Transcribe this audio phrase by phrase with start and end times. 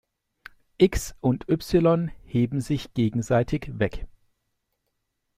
[0.79, 4.07] x und y heben sich gegenseitig weg.